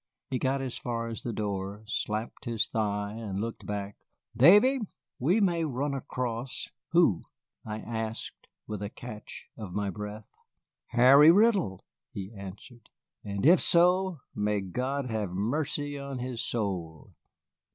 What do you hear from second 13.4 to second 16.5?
if so, may God have mercy on his